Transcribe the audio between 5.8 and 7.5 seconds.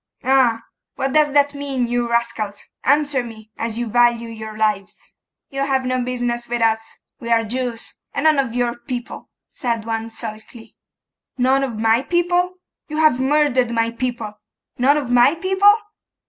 no business with us: we are